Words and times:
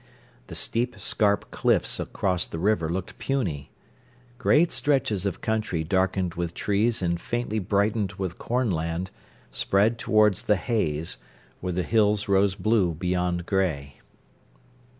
The 0.47 0.55
steep 0.55 0.99
scarp 0.99 1.51
cliffs 1.51 1.99
across 1.99 2.47
the 2.47 2.57
river 2.57 2.89
looked 2.89 3.19
puny. 3.19 3.69
Great 4.39 4.71
stretches 4.71 5.27
of 5.27 5.41
country 5.41 5.83
darkened 5.83 6.33
with 6.33 6.55
trees 6.55 7.03
and 7.03 7.21
faintly 7.21 7.59
brightened 7.59 8.13
with 8.13 8.39
corn 8.39 8.71
land, 8.71 9.11
spread 9.51 9.99
towards 9.99 10.41
the 10.45 10.57
haze, 10.57 11.19
where 11.59 11.73
the 11.73 11.83
hills 11.83 12.27
rose 12.27 12.55
blue 12.55 12.95
beyond 12.95 13.45
grey. 13.45 13.97